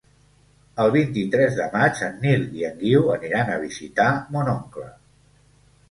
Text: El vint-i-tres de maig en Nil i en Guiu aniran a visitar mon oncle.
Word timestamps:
El 0.83 0.89
vint-i-tres 0.95 1.59
de 1.59 1.67
maig 1.75 2.01
en 2.09 2.17
Nil 2.25 2.47
i 2.63 2.67
en 2.73 2.75
Guiu 2.83 3.07
aniran 3.19 3.53
a 3.53 3.61
visitar 3.69 4.11
mon 4.39 4.55
oncle. 4.59 4.93